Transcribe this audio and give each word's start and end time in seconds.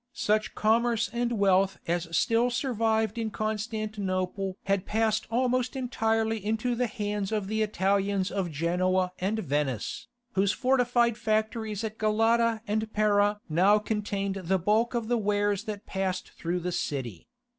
Such 0.13 0.55
commerce 0.55 1.11
and 1.13 1.33
wealth 1.33 1.77
as 1.87 2.07
still 2.17 2.49
survived 2.49 3.19
in 3.19 3.29
Constantinople 3.29 4.57
had 4.63 4.87
passed 4.87 5.27
almost 5.29 5.75
entirely 5.75 6.43
into 6.43 6.73
the 6.73 6.87
hands 6.87 7.31
of 7.31 7.45
the 7.45 7.61
Italians 7.61 8.31
of 8.31 8.49
Genoa 8.49 9.11
and 9.19 9.37
Venice, 9.37 10.07
whose 10.31 10.53
fortified 10.53 11.19
factories 11.19 11.83
at 11.83 11.99
Galata 11.99 12.61
and 12.65 12.91
Pera 12.93 13.41
now 13.47 13.77
contained 13.77 14.37
the 14.45 14.57
bulk 14.57 14.95
of 14.95 15.07
the 15.07 15.19
wares 15.19 15.65
that 15.65 15.85
passed 15.85 16.31
through 16.31 16.61
the 16.61 16.71
city. 16.71 17.27